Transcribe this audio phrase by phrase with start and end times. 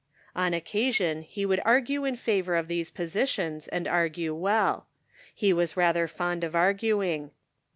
[0.35, 4.87] "On occasion he could argue in favor of these positions, and argue well.
[5.35, 7.29] He was rather fond of arguing.